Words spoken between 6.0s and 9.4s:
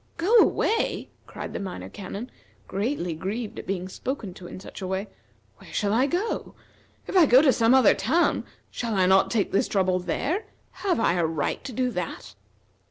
go? If I go to some other town, shall I not